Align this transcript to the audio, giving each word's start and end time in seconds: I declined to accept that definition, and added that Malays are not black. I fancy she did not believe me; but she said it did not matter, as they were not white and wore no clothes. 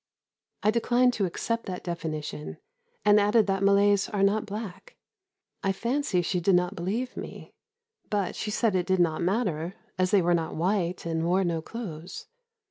I 0.63 0.71
declined 0.71 1.13
to 1.13 1.25
accept 1.25 1.67
that 1.67 1.83
definition, 1.83 2.57
and 3.05 3.19
added 3.19 3.45
that 3.45 3.61
Malays 3.61 4.09
are 4.09 4.23
not 4.23 4.47
black. 4.47 4.97
I 5.61 5.71
fancy 5.71 6.23
she 6.23 6.39
did 6.39 6.55
not 6.55 6.73
believe 6.75 7.15
me; 7.15 7.53
but 8.09 8.35
she 8.35 8.49
said 8.49 8.73
it 8.75 8.87
did 8.87 8.99
not 8.99 9.21
matter, 9.21 9.75
as 9.99 10.09
they 10.09 10.23
were 10.23 10.33
not 10.33 10.55
white 10.55 11.05
and 11.05 11.23
wore 11.23 11.43
no 11.43 11.61
clothes. 11.61 12.25